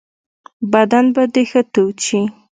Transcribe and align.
بدن 0.73 1.05
به 1.15 1.23
دي 1.33 1.43
ښه 1.49 1.61
تود 1.73 1.95
شي. 2.07 2.21